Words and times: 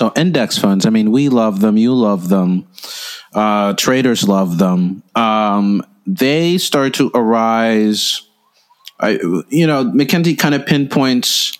So 0.00 0.10
index 0.16 0.56
funds, 0.56 0.86
I 0.86 0.88
mean, 0.88 1.10
we 1.10 1.28
love 1.28 1.60
them, 1.60 1.76
you 1.76 1.92
love 1.92 2.30
them, 2.30 2.66
uh, 3.34 3.74
traders 3.74 4.26
love 4.26 4.56
them. 4.56 5.02
Um, 5.14 5.84
they 6.06 6.56
start 6.56 6.94
to 6.94 7.10
arise. 7.14 8.22
I, 8.98 9.18
you 9.50 9.66
know, 9.66 9.84
MacKenzie 9.84 10.38
kind 10.38 10.54
of 10.54 10.64
pinpoints 10.64 11.58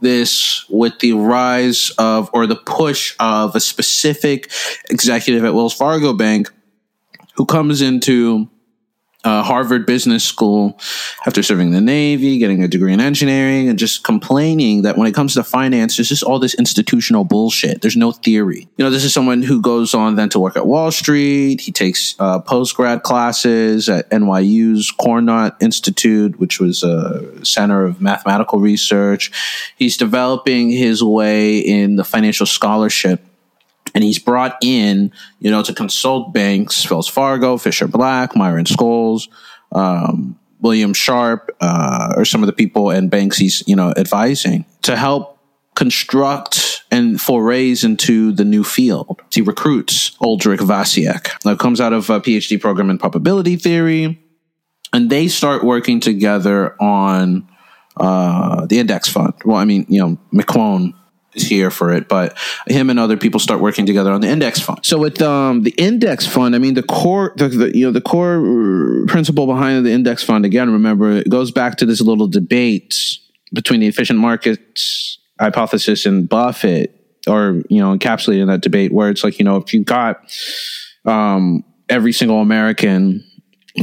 this 0.00 0.64
with 0.70 0.98
the 1.00 1.12
rise 1.12 1.90
of 1.98 2.30
or 2.32 2.46
the 2.46 2.56
push 2.56 3.14
of 3.20 3.54
a 3.54 3.60
specific 3.60 4.50
executive 4.88 5.44
at 5.44 5.52
Wells 5.52 5.74
Fargo 5.74 6.14
Bank 6.14 6.50
who 7.34 7.44
comes 7.44 7.82
into 7.82 8.48
uh, 9.24 9.42
Harvard 9.42 9.86
Business 9.86 10.22
School 10.22 10.78
after 11.26 11.42
serving 11.42 11.70
the 11.70 11.80
Navy, 11.80 12.38
getting 12.38 12.62
a 12.62 12.68
degree 12.68 12.92
in 12.92 13.00
engineering, 13.00 13.68
and 13.68 13.78
just 13.78 14.04
complaining 14.04 14.82
that 14.82 14.96
when 14.96 15.06
it 15.06 15.14
comes 15.14 15.34
to 15.34 15.42
finance, 15.42 15.96
there's 15.96 16.08
just 16.08 16.22
all 16.22 16.38
this 16.38 16.54
institutional 16.54 17.24
bullshit. 17.24 17.80
There's 17.80 17.96
no 17.96 18.12
theory. 18.12 18.68
You 18.76 18.84
know, 18.84 18.90
this 18.90 19.04
is 19.04 19.12
someone 19.14 19.42
who 19.42 19.60
goes 19.60 19.94
on 19.94 20.16
then 20.16 20.28
to 20.30 20.38
work 20.38 20.56
at 20.56 20.66
Wall 20.66 20.90
Street. 20.90 21.60
He 21.60 21.72
takes 21.72 22.14
uh, 22.18 22.40
post 22.40 22.76
grad 22.76 23.02
classes 23.02 23.88
at 23.88 24.08
NYU's 24.10 24.90
Courant 24.90 25.54
Institute, 25.60 26.38
which 26.38 26.60
was 26.60 26.82
a 26.82 27.44
center 27.44 27.84
of 27.84 28.00
mathematical 28.00 28.60
research. 28.60 29.30
He's 29.76 29.96
developing 29.96 30.70
his 30.70 31.02
way 31.02 31.58
in 31.58 31.96
the 31.96 32.04
financial 32.04 32.46
scholarship 32.46 33.20
and 33.94 34.02
he's 34.02 34.18
brought 34.18 34.56
in, 34.62 35.12
you 35.38 35.50
know, 35.50 35.62
to 35.62 35.72
consult 35.72 36.32
banks, 36.32 36.88
Wells 36.90 37.08
Fargo, 37.08 37.56
Fischer 37.56 37.86
Black, 37.86 38.36
Myron 38.36 38.64
Scholes, 38.64 39.28
um, 39.72 40.38
William 40.60 40.94
Sharpe, 40.94 41.50
uh, 41.60 42.14
or 42.16 42.24
some 42.24 42.42
of 42.42 42.46
the 42.46 42.52
people 42.52 42.90
and 42.90 43.10
banks 43.10 43.36
he's, 43.36 43.62
you 43.66 43.76
know, 43.76 43.92
advising 43.96 44.64
to 44.82 44.96
help 44.96 45.38
construct 45.74 46.84
and 46.90 47.20
forays 47.20 47.84
into 47.84 48.32
the 48.32 48.44
new 48.44 48.64
field. 48.64 49.20
He 49.30 49.40
recruits 49.40 50.16
Oldrich 50.20 50.60
Vasicek. 50.60 51.44
Now, 51.44 51.56
comes 51.56 51.80
out 51.80 51.92
of 51.92 52.10
a 52.10 52.20
PhD 52.20 52.60
program 52.60 52.90
in 52.90 52.98
probability 52.98 53.56
theory, 53.56 54.20
and 54.92 55.10
they 55.10 55.28
start 55.28 55.64
working 55.64 55.98
together 56.00 56.80
on 56.80 57.48
uh, 57.96 58.66
the 58.66 58.78
index 58.78 59.08
fund. 59.08 59.34
Well, 59.44 59.56
I 59.56 59.64
mean, 59.64 59.86
you 59.88 60.00
know, 60.00 60.18
McQuown 60.32 60.94
here 61.34 61.70
for 61.70 61.92
it, 61.92 62.08
but 62.08 62.36
him 62.66 62.90
and 62.90 62.98
other 62.98 63.16
people 63.16 63.40
start 63.40 63.60
working 63.60 63.86
together 63.86 64.12
on 64.12 64.20
the 64.20 64.28
index 64.28 64.60
fund. 64.60 64.80
So 64.82 64.98
with 64.98 65.20
um, 65.22 65.62
the 65.62 65.72
index 65.72 66.26
fund, 66.26 66.54
I 66.54 66.58
mean 66.58 66.74
the 66.74 66.82
core, 66.82 67.32
the, 67.36 67.48
the, 67.48 67.76
you 67.76 67.86
know, 67.86 67.92
the 67.92 68.00
core 68.00 69.06
principle 69.06 69.46
behind 69.46 69.84
the 69.84 69.92
index 69.92 70.22
fund. 70.22 70.44
Again, 70.44 70.70
remember 70.72 71.10
it 71.10 71.28
goes 71.28 71.50
back 71.50 71.76
to 71.76 71.86
this 71.86 72.00
little 72.00 72.28
debate 72.28 72.96
between 73.52 73.80
the 73.80 73.86
efficient 73.86 74.18
markets 74.18 75.18
hypothesis 75.40 76.06
and 76.06 76.28
Buffett, 76.28 77.00
or 77.28 77.62
you 77.68 77.80
know, 77.80 77.96
encapsulated 77.96 78.42
in 78.42 78.48
that 78.48 78.60
debate, 78.60 78.92
where 78.92 79.10
it's 79.10 79.24
like 79.24 79.38
you 79.38 79.44
know, 79.44 79.56
if 79.56 79.72
you 79.72 79.84
got 79.84 80.20
um, 81.04 81.64
every 81.88 82.12
single 82.12 82.40
American 82.40 83.24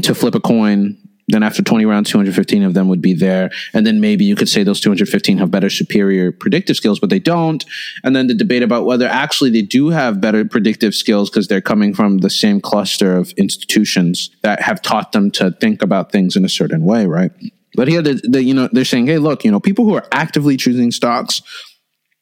to 0.01 0.15
flip 0.15 0.35
a 0.35 0.39
coin 0.39 0.97
then 1.31 1.43
after 1.43 1.61
20 1.61 1.85
rounds, 1.85 2.09
215 2.09 2.63
of 2.63 2.73
them 2.73 2.87
would 2.87 3.01
be 3.01 3.13
there. 3.13 3.49
And 3.73 3.85
then 3.85 3.99
maybe 3.99 4.25
you 4.25 4.35
could 4.35 4.49
say 4.49 4.63
those 4.63 4.79
215 4.79 5.37
have 5.37 5.51
better 5.51 5.69
superior 5.69 6.31
predictive 6.31 6.75
skills, 6.75 6.99
but 6.99 7.09
they 7.09 7.19
don't. 7.19 7.63
And 8.03 8.15
then 8.15 8.27
the 8.27 8.33
debate 8.33 8.63
about 8.63 8.85
whether 8.85 9.07
actually 9.07 9.49
they 9.49 9.61
do 9.61 9.89
have 9.89 10.21
better 10.21 10.45
predictive 10.45 10.93
skills 10.93 11.29
because 11.29 11.47
they're 11.47 11.61
coming 11.61 11.93
from 11.93 12.19
the 12.19 12.29
same 12.29 12.61
cluster 12.61 13.15
of 13.15 13.31
institutions 13.37 14.29
that 14.41 14.61
have 14.61 14.81
taught 14.81 15.11
them 15.11 15.31
to 15.31 15.51
think 15.51 15.81
about 15.81 16.11
things 16.11 16.35
in 16.35 16.45
a 16.45 16.49
certain 16.49 16.83
way, 16.83 17.05
right? 17.05 17.31
But 17.75 17.87
here, 17.87 18.01
the, 18.01 18.21
the, 18.23 18.43
you 18.43 18.53
know, 18.53 18.69
they're 18.71 18.85
saying, 18.85 19.07
hey, 19.07 19.17
look, 19.17 19.43
you 19.43 19.51
know, 19.51 19.59
people 19.59 19.85
who 19.85 19.95
are 19.95 20.05
actively 20.11 20.57
choosing 20.57 20.91
stocks, 20.91 21.41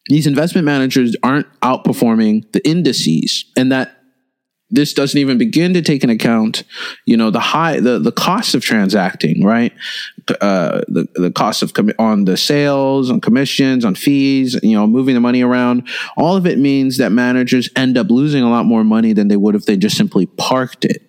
these 0.08 0.28
investment 0.28 0.66
managers 0.66 1.16
aren't 1.24 1.48
outperforming 1.62 2.52
the 2.52 2.68
indices, 2.68 3.46
and 3.56 3.72
that 3.72 3.99
this 4.72 4.94
doesn't 4.94 5.19
even 5.19 5.38
begin 5.38 5.74
to 5.74 5.81
take 5.81 6.03
into 6.03 6.16
account, 6.16 6.63
you 7.06 7.18
know, 7.18 7.31
the 7.31 7.40
high, 7.40 7.80
the, 7.80 8.00
the 8.00 8.12
cost 8.12 8.53
of 8.53 8.62
transacting, 8.62 9.44
right? 9.44 9.74
Uh, 10.41 10.81
the, 10.88 11.07
the 11.16 11.31
cost 11.31 11.63
of 11.63 11.74
com- 11.74 11.91
on 11.97 12.25
the 12.25 12.38
sales, 12.38 13.09
on 13.09 13.19
commissions, 13.19 13.84
on 13.84 13.96
fees, 13.96 14.59
you 14.62 14.75
know, 14.75 14.85
moving 14.85 15.16
the 15.16 15.22
money 15.22 15.41
around. 15.41 15.88
All 16.18 16.35
of 16.35 16.46
it 16.46 16.59
means 16.59 16.97
that 16.97 17.12
managers 17.12 17.69
end 17.75 17.97
up 17.97 18.09
losing 18.09 18.44
a 18.44 18.50
lot 18.50 18.66
more 18.66 18.84
money 18.84 19.13
than 19.13 19.28
they 19.28 19.38
would 19.38 19.56
if 19.56 19.66
they 19.66 19.75
just 19.75 19.97
simply 19.97 20.28
parked 20.28 20.86
it 20.86 21.01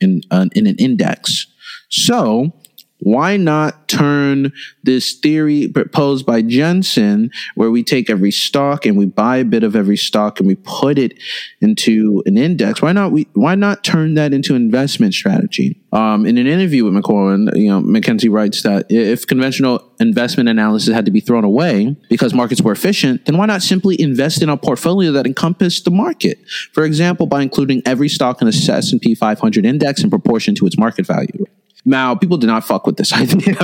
in, 0.00 0.22
uh, 0.30 0.46
in 0.54 0.66
an 0.66 0.76
index. 0.78 1.46
So 1.90 2.52
why 2.98 3.36
not 3.36 3.86
turn 3.88 4.52
this 4.82 5.12
theory 5.14 5.68
proposed 5.68 6.24
by 6.24 6.40
Jensen, 6.40 7.30
where 7.54 7.70
we 7.70 7.82
take 7.82 8.08
every 8.08 8.30
stock 8.30 8.86
and 8.86 8.96
we 8.96 9.04
buy 9.04 9.36
a 9.38 9.44
bit 9.44 9.62
of 9.62 9.76
every 9.76 9.96
stock 9.96 10.40
and 10.40 10.46
we 10.46 10.54
put 10.54 10.98
it 10.98 11.14
into 11.60 12.22
an 12.24 12.38
index? 12.38 12.80
Why 12.80 12.92
not 12.92 13.12
we? 13.12 13.28
Why 13.34 13.56
not 13.56 13.84
turn 13.84 14.14
that 14.14 14.32
into 14.32 14.54
an 14.54 14.62
investment 14.62 15.12
strategy? 15.12 15.80
Um, 15.92 16.24
in 16.24 16.38
an 16.38 16.46
interview 16.46 16.84
with 16.84 16.94
McQuown, 16.94 17.54
you 17.56 17.68
know, 17.68 17.80
MacKenzie 17.80 18.30
writes 18.30 18.62
that 18.62 18.86
if 18.88 19.26
conventional 19.26 19.92
investment 20.00 20.48
analysis 20.48 20.92
had 20.92 21.04
to 21.04 21.10
be 21.10 21.20
thrown 21.20 21.44
away 21.44 21.94
because 22.08 22.32
markets 22.32 22.62
were 22.62 22.72
efficient, 22.72 23.26
then 23.26 23.36
why 23.36 23.46
not 23.46 23.62
simply 23.62 24.00
invest 24.00 24.42
in 24.42 24.48
a 24.48 24.56
portfolio 24.56 25.12
that 25.12 25.26
encompassed 25.26 25.84
the 25.84 25.90
market? 25.90 26.38
For 26.72 26.84
example, 26.84 27.26
by 27.26 27.42
including 27.42 27.82
every 27.84 28.08
stock 28.08 28.40
in 28.40 28.48
the 28.48 28.54
S&P 28.54 29.14
500 29.14 29.66
index 29.66 30.02
in 30.02 30.10
proportion 30.10 30.54
to 30.56 30.66
its 30.66 30.78
market 30.78 31.06
value. 31.06 31.46
Now, 31.84 32.14
people 32.14 32.38
did 32.38 32.46
not 32.46 32.64
fuck 32.64 32.86
with 32.86 32.96
this 32.96 33.12
idea. 33.24 33.56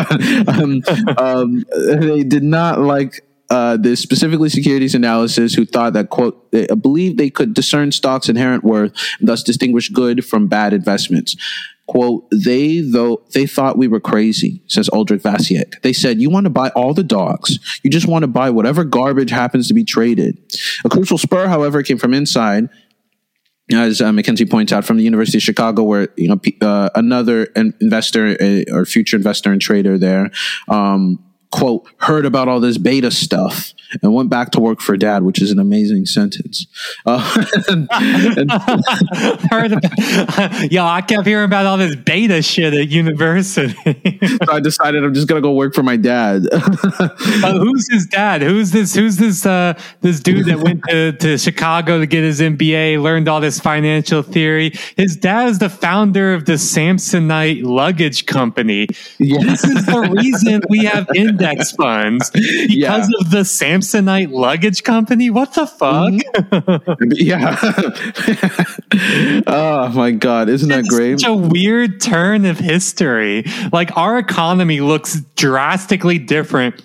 um, 0.49 0.83
um, 1.17 1.65
they 2.01 2.23
did 2.23 2.43
not 2.43 2.81
like 2.81 3.25
uh, 3.51 3.77
specifically 3.97 4.49
securities 4.49 4.95
analysis 4.95 5.55
who 5.55 5.65
thought 5.65 5.93
that 5.95 6.09
quote 6.09 6.51
they 6.53 6.67
believed 6.69 7.19
they 7.19 7.31
could 7.31 7.53
discern 7.53 7.91
stocks 7.91 8.29
inherent 8.29 8.63
worth 8.63 8.93
and 9.19 9.29
thus 9.29 9.43
distinguish 9.43 9.89
good 9.89 10.25
from 10.25 10.47
bad 10.47 10.73
investments. 10.73 11.37
Quote 11.89 12.29
they 12.31 12.79
though 12.79 13.21
they 13.33 13.47
thought 13.47 13.77
we 13.77 13.89
were 13.89 13.99
crazy 13.99 14.63
says 14.69 14.89
Oldrich 14.93 15.23
Vasicek 15.23 15.83
they 15.83 15.93
said 15.93 16.21
you 16.21 16.31
want 16.31 16.45
to 16.45 16.51
buy 16.51 16.69
all 16.69 16.95
the 16.95 17.03
dogs 17.03 17.59
you 17.83 17.91
just 17.91 18.07
want 18.07 18.23
to 18.23 18.29
buy 18.29 18.49
whatever 18.49 18.85
garbage 18.85 19.33
happens 19.33 19.67
to 19.67 19.75
be 19.75 19.83
traded. 19.83 20.39
A 20.85 20.89
crucial 20.89 21.19
spur 21.19 21.49
however 21.49 21.83
came 21.83 21.99
from 21.99 22.15
inside 22.15 22.69
as 23.73 24.01
uh, 24.01 24.11
MacKenzie 24.11 24.51
points 24.51 24.73
out, 24.73 24.85
from 24.85 24.97
the 24.97 25.05
University 25.05 25.39
of 25.39 25.43
Chicago, 25.43 25.83
where 25.83 26.09
you 26.17 26.29
know 26.29 26.41
uh, 26.67 26.91
another 26.95 27.45
investor 27.81 28.37
uh, 28.41 28.63
or 28.73 28.85
future 28.85 29.17
investor 29.17 29.53
and 29.53 29.61
trader 29.61 29.99
there, 29.99 30.31
um, 30.69 31.19
quote, 31.51 31.89
heard 31.99 32.25
about 32.25 32.49
all 32.49 32.61
this 32.61 32.79
beta 32.79 33.11
stuff 33.11 33.75
and 34.03 34.15
went 34.15 34.31
back 34.31 34.51
to 34.51 34.61
work 34.61 34.81
for 34.81 34.97
dad, 34.97 35.25
which 35.25 35.43
is 35.43 35.51
an 35.51 35.59
amazing 35.59 36.07
sentence. 36.07 36.67
Uh, 37.05 37.45
and, 37.69 37.89
and 37.93 38.51
about, 38.51 40.63
yo, 40.73 40.85
I 40.85 41.01
kept 41.01 41.27
hearing 41.27 41.47
about 41.47 41.67
all 41.67 41.77
this 41.77 41.97
beta 41.97 42.43
shit 42.43 42.73
at 42.73 42.89
university. 42.89 43.75
so 43.75 44.53
I 44.53 44.61
decided 44.61 45.05
I'm 45.05 45.15
just 45.15 45.29
gonna 45.29 45.41
go 45.41 45.53
work 45.53 45.75
for 45.75 45.83
my 45.83 45.97
dad. 45.97 46.47
uh, 46.53 47.59
who's 47.59 47.91
his 47.91 48.07
dad? 48.07 48.43
Who's 48.43 48.71
this? 48.71 48.95
Who's 48.95 49.17
this? 49.17 49.45
Uh, 49.45 49.79
this 50.01 50.21
dude 50.21 50.47
that 50.47 50.59
went 50.59 50.83
to, 50.89 51.13
to 51.13 51.39
Chicago 51.39 51.99
to 51.99 52.07
get 52.07 52.23
his 52.23 52.41
MBA, 52.41 53.03
learned 53.03 53.29
all 53.29 53.41
this 53.41 53.59
financial 53.59 54.23
theory. 54.23 54.73
His 54.97 55.17
dad 55.17 55.49
is 55.49 55.59
the 55.59 55.69
founder 55.69 56.35
of 56.35 56.45
the 56.45 56.55
Samsonite 56.55 57.65
luggage 57.65 58.27
company. 58.27 58.87
Yes. 59.19 59.63
This 59.63 59.65
is 59.65 59.87
the 59.87 60.15
reason 60.17 60.63
we 60.69 60.85
have 60.85 61.09
index 61.41 61.73
funds 61.77 62.31
because 62.31 62.69
yeah. 62.71 63.09
of 63.21 63.31
the 63.31 63.41
Samsonite 63.43 64.31
luggage 64.31 64.83
company? 64.83 65.31
What 65.31 65.55
the 65.55 65.67
fuck? 65.67 66.13
Mm-hmm. 66.13 67.13
yeah. 67.13 67.57
oh 69.47 69.89
my 69.91 70.11
god, 70.11 70.49
isn't 70.49 70.71
it's 70.71 70.89
that 70.89 70.95
great? 70.95 71.21
Such 71.21 71.29
a 71.29 71.35
weird 71.35 72.01
turn 72.01 72.45
of 72.45 72.59
history. 72.59 73.45
Like 73.73 73.97
our 73.97 74.19
economy 74.19 74.81
looks 74.81 75.21
drastically 75.37 76.19
different 76.19 76.83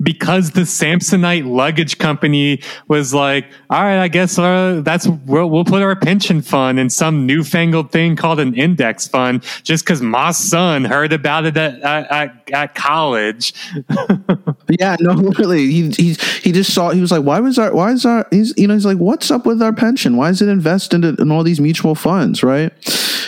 because 0.00 0.52
the 0.52 0.60
Samsonite 0.60 1.48
luggage 1.48 1.98
company 1.98 2.62
was 2.86 3.12
like, 3.12 3.46
all 3.68 3.82
right, 3.82 4.00
I 4.00 4.08
guess 4.08 4.38
uh, 4.38 4.80
that's 4.84 5.08
we'll, 5.08 5.50
we'll, 5.50 5.64
put 5.64 5.82
our 5.82 5.96
pension 5.96 6.40
fund 6.40 6.78
in 6.78 6.88
some 6.88 7.26
newfangled 7.26 7.90
thing 7.90 8.14
called 8.14 8.38
an 8.40 8.54
index 8.54 9.08
fund 9.08 9.42
just 9.64 9.84
because 9.84 10.00
my 10.00 10.30
son 10.30 10.84
heard 10.84 11.12
about 11.12 11.46
it 11.46 11.56
at, 11.56 11.80
at, 11.82 12.50
at 12.52 12.74
college. 12.74 13.52
yeah, 14.78 14.96
no, 15.00 15.12
literally, 15.14 15.66
he, 15.70 15.90
he, 15.90 16.12
he 16.42 16.52
just 16.52 16.72
saw, 16.72 16.90
he 16.90 17.00
was 17.00 17.10
like, 17.10 17.24
why 17.24 17.40
was 17.40 17.58
our, 17.58 17.74
why 17.74 17.90
is 17.90 18.06
our, 18.06 18.26
he's, 18.30 18.54
you 18.56 18.68
know, 18.68 18.74
he's 18.74 18.86
like, 18.86 18.98
what's 18.98 19.30
up 19.30 19.46
with 19.46 19.60
our 19.60 19.72
pension? 19.72 20.16
Why 20.16 20.30
is 20.30 20.40
it 20.40 20.48
invested 20.48 21.04
in, 21.04 21.20
in 21.20 21.32
all 21.32 21.42
these 21.42 21.60
mutual 21.60 21.96
funds? 21.96 22.42
Right. 22.44 22.72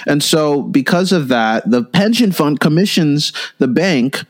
And 0.07 0.23
so 0.23 0.63
because 0.63 1.13
of 1.13 1.29
that, 1.29 1.69
the 1.69 1.83
pension 1.83 2.33
fund 2.33 2.61
commissions 2.61 3.33
the 3.59 3.69
bank 3.69 4.25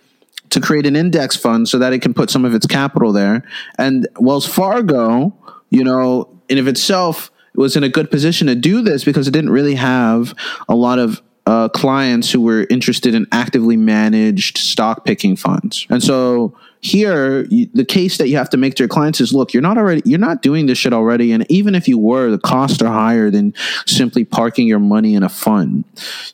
to 0.50 0.60
create 0.60 0.86
an 0.86 0.96
index 0.96 1.36
fund 1.36 1.68
so 1.68 1.78
that 1.78 1.92
it 1.92 2.00
can 2.00 2.14
put 2.14 2.30
some 2.30 2.44
of 2.44 2.54
its 2.54 2.66
capital 2.66 3.12
there. 3.12 3.42
And 3.78 4.08
Wells 4.18 4.46
Fargo, 4.46 5.34
you 5.70 5.84
know, 5.84 6.28
in 6.48 6.58
of 6.58 6.68
itself 6.68 7.30
was 7.54 7.76
in 7.76 7.84
a 7.84 7.88
good 7.88 8.10
position 8.10 8.46
to 8.46 8.54
do 8.54 8.82
this 8.82 9.04
because 9.04 9.28
it 9.28 9.32
didn't 9.32 9.50
really 9.50 9.74
have 9.74 10.34
a 10.68 10.74
lot 10.74 10.98
of 10.98 11.22
uh, 11.46 11.68
clients 11.68 12.30
who 12.30 12.40
were 12.40 12.66
interested 12.70 13.14
in 13.14 13.26
actively 13.32 13.76
managed 13.76 14.58
stock 14.58 15.04
picking 15.04 15.36
funds. 15.36 15.86
And 15.90 16.02
so 16.02 16.56
here 16.82 17.42
you, 17.50 17.68
the 17.74 17.84
case 17.84 18.18
that 18.18 18.28
you 18.28 18.36
have 18.36 18.50
to 18.50 18.56
make 18.56 18.74
to 18.74 18.82
your 18.82 18.88
clients 18.88 19.20
is 19.20 19.32
look 19.32 19.52
you're 19.52 19.62
not 19.62 19.76
already 19.76 20.02
you're 20.04 20.18
not 20.18 20.42
doing 20.42 20.66
this 20.66 20.78
shit 20.78 20.92
already. 20.92 21.32
And 21.32 21.44
even 21.50 21.74
if 21.74 21.86
you 21.86 21.98
were 21.98 22.30
the 22.30 22.38
costs 22.38 22.80
are 22.80 22.92
higher 22.92 23.30
than 23.30 23.54
simply 23.86 24.24
parking 24.24 24.66
your 24.66 24.78
money 24.78 25.14
in 25.14 25.22
a 25.22 25.28
fund. 25.28 25.84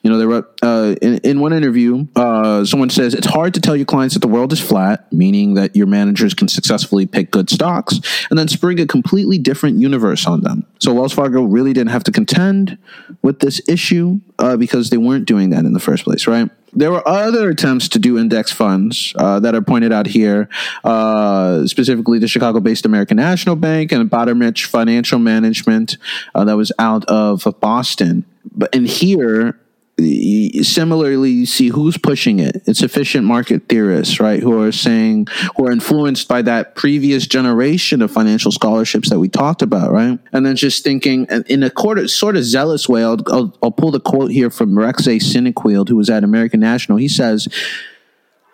You 0.03 0.11
know 0.11 0.19
there 0.19 0.29
were 0.29 0.49
uh, 0.63 0.95
in, 1.03 1.19
in 1.19 1.41
one 1.41 1.53
interview 1.53 2.07
uh, 2.15 2.65
someone 2.65 2.91
says 2.91 3.15
it's 3.15 3.27
hard 3.27 3.55
to 3.55 3.61
tell 3.61 3.77
your 3.77 3.87
clients 3.87 4.15
that 4.15 4.21
the 4.21 4.29
world 4.29 4.53
is 4.53 4.61
flat 4.61 5.13
meaning 5.13 5.55
that 5.55 5.75
your 5.75 5.87
managers 5.87 6.35
can 6.35 6.49
successfully 6.49 7.07
pick 7.07 7.31
good 7.31 7.51
stocks 7.51 8.01
and 8.31 8.39
then 8.39 8.49
spring 8.49 8.79
a 8.81 8.87
completely 8.87 9.39
different 9.39 9.79
universe 9.79 10.27
on 10.27 10.43
them. 10.43 10.65
So 10.79 10.95
wells 10.95 11.13
fargo 11.13 11.43
really 11.43 11.73
didn't 11.73 11.91
have 11.91 12.05
to 12.05 12.13
contend 12.13 12.79
with 13.23 13.41
this 13.41 13.61
issue 13.69 14.21
uh, 14.39 14.57
because 14.57 14.91
they 14.91 14.99
weren't 14.99 15.27
doing 15.27 15.51
that 15.51 15.65
in 15.65 15.73
the 15.73 15.81
first 15.81 16.05
place 16.05 16.27
right 16.27 16.51
there 16.77 16.93
were 16.93 17.07
other 17.09 17.49
attempts 17.49 17.89
to 17.89 17.99
do 17.99 18.19
index 18.19 18.53
funds 18.53 19.15
uh, 19.17 19.41
that 19.41 19.55
are 19.55 19.63
pointed 19.63 19.93
out 19.93 20.07
here, 20.07 20.49
uh, 20.85 21.67
specifically 21.67 22.19
the 22.19 22.29
Chicago 22.29 22.61
based 22.61 22.85
American 22.85 23.17
National 23.17 23.57
Bank 23.57 23.93
and 23.93 24.09
Batterymarch 24.11 24.67
Financial 24.67 25.19
Management 25.19 25.97
uh, 26.35 26.45
that 26.45 26.57
was 26.57 26.71
out 26.79 27.05
of 27.07 27.47
Boston. 27.61 28.25
But 28.53 28.75
in 28.75 28.85
here, 28.85 29.59
similarly 29.99 31.31
you 31.31 31.47
see 31.47 31.69
who's 31.69 31.97
pushing 31.97 32.39
it. 32.39 32.63
It's 32.67 32.83
efficient 32.83 33.25
market 33.25 33.69
theorists 33.69 34.21
right 34.21 34.43
who 34.43 34.61
are 34.61 34.73
saying 34.73 35.29
who 35.57 35.67
are 35.67 35.73
influenced 35.73 36.29
by 36.29 36.43
that 36.43 36.75
previous 36.75 37.27
generation 37.27 38.03
of 38.03 38.11
financial 38.11 38.53
scholarships 38.53 39.09
that 39.09 39.19
we 39.19 39.29
talked 39.29 39.63
about 39.63 39.93
right? 39.93 40.19
And 40.33 40.45
then 40.45 40.57
just 40.57 40.85
thinking 40.85 41.27
in 41.47 41.63
a 41.63 41.71
quarter, 41.71 42.07
sort 42.09 42.37
of 42.37 42.45
zealous 42.45 42.89
way 42.89 43.05
I'll, 43.05 43.19
I'll, 43.29 43.57
I'll 43.63 43.71
pull 43.71 43.91
the 43.91 44.01
quote 44.01 44.31
here 44.31 44.51
from 44.51 44.79
Rex 44.79 45.07
A. 45.07 45.19
Sinquefield 45.19 45.89
who 45.89 45.97
was 45.97 46.11
at 46.11 46.25
American 46.25 46.61
National. 46.61 46.99
He 46.99 47.09
says 47.09 47.49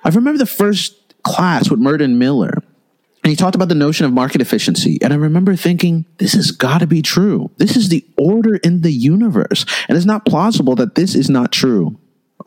I 0.04 0.10
remember 0.10 0.38
the 0.38 0.46
first 0.46 0.94
class 1.24 1.70
with 1.70 1.80
Merton 1.80 2.18
Miller 2.18 2.62
and 3.22 3.30
he 3.30 3.36
talked 3.36 3.54
about 3.54 3.68
the 3.68 3.74
notion 3.76 4.04
of 4.04 4.12
market 4.12 4.40
efficiency. 4.40 4.98
And 5.00 5.12
I 5.12 5.16
remember 5.16 5.54
thinking, 5.54 6.06
this 6.18 6.32
has 6.32 6.50
got 6.50 6.78
to 6.78 6.86
be 6.86 7.02
true. 7.02 7.50
This 7.56 7.76
is 7.76 7.88
the 7.88 8.04
order 8.16 8.56
in 8.56 8.80
the 8.80 8.90
universe. 8.90 9.64
And 9.88 9.96
it's 9.96 10.06
not 10.06 10.26
plausible 10.26 10.74
that 10.76 10.96
this 10.96 11.14
is 11.14 11.30
not 11.30 11.52
true. 11.52 11.98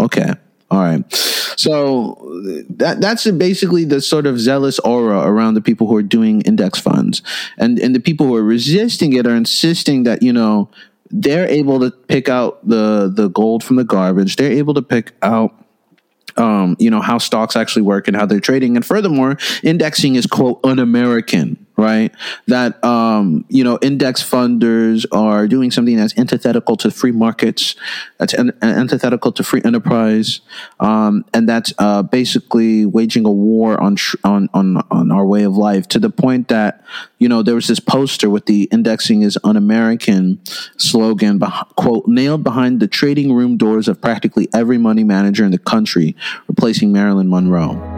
Okay. 0.02 0.34
All 0.70 0.80
right. 0.80 1.14
So 1.14 2.18
that 2.72 3.00
that's 3.00 3.30
basically 3.32 3.86
the 3.86 4.02
sort 4.02 4.26
of 4.26 4.40
zealous 4.40 4.80
aura 4.80 5.20
around 5.20 5.54
the 5.54 5.62
people 5.62 5.88
who 5.88 5.96
are 5.96 6.04
doing 6.04 6.42
index 6.42 6.80
funds. 6.80 7.22
And 7.58 7.80
and 7.80 7.96
the 7.96 8.02
people 8.02 8.26
who 8.26 8.36
are 8.36 8.44
resisting 8.44 9.14
it 9.14 9.26
are 9.26 9.36
insisting 9.36 10.04
that, 10.04 10.22
you 10.22 10.34
know, 10.34 10.70
they're 11.10 11.48
able 11.48 11.80
to 11.80 11.92
pick 11.92 12.28
out 12.28 12.68
the 12.68 13.10
the 13.14 13.30
gold 13.30 13.64
from 13.64 13.78
the 13.78 13.86
garbage. 13.86 14.36
They're 14.36 14.52
able 14.52 14.74
to 14.74 14.82
pick 14.82 15.14
out 15.22 15.65
um, 16.38 16.76
you 16.80 16.90
know, 16.90 17.02
how 17.02 17.18
stocks 17.18 17.56
actually 17.56 17.84
work 17.84 18.08
and 18.08 18.16
how 18.16 18.26
they're 18.26 18.40
trading. 18.40 18.76
And 18.76 18.86
furthermore, 18.86 19.38
indexing 19.64 20.16
is 20.16 20.26
quote 20.26 20.60
un-American 20.64 21.65
right? 21.78 22.12
That 22.48 22.84
um, 22.84 23.46
you 23.50 23.64
know, 23.64 23.78
index 23.82 24.28
funders 24.28 25.06
are 25.12 25.48
doing 25.48 25.72
something 25.72 25.96
that's 25.96 26.18
antithetical 26.18 26.78
to 26.78 26.92
free 26.92 27.12
markets, 27.12 27.76
that's 28.18 28.34
an, 28.34 28.52
antithetical 28.62 29.32
to 29.34 29.44
free 29.44 29.62
enterprise, 29.64 30.42
um, 30.80 31.26
and 31.34 31.48
that's 31.48 31.74
uh, 31.78 32.04
basically 32.04 32.86
waging 32.86 33.26
a 33.26 33.32
war 33.32 33.80
on, 33.82 33.98
on 34.24 34.50
on 34.54 34.78
on 34.92 35.12
our 35.12 35.26
way 35.26 35.44
of 35.44 35.56
life 35.56 35.88
to 35.90 36.00
the 36.00 36.10
point 36.10 36.48
that 36.48 36.84
you 37.20 37.28
know 37.28 37.44
there 37.44 37.56
was 37.56 37.68
this 37.68 37.80
poster 37.80 38.30
with 38.30 38.46
the 38.46 38.64
indexing 38.72 39.22
is 39.22 39.38
un-American 39.44 40.40
slogan, 40.78 41.40
quote 41.76 42.08
nailed 42.08 42.44
behind 42.44 42.80
the 42.80 42.88
trading 42.88 43.34
room 43.34 43.58
doors 43.58 43.88
of 43.88 44.02
practically 44.02 44.48
every 44.54 44.78
money 44.78 45.04
manager 45.04 45.46
in 45.46 45.52
the 45.52 45.58
country, 45.58 46.16
replacing 46.48 46.92
Marilyn 46.92 47.30
Monroe. 47.30 47.95